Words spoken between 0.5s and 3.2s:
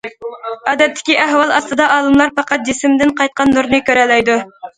ئادەتتىكى ئەھۋال ئاستىدا، ئالىملار پەقەت جىسىمدىن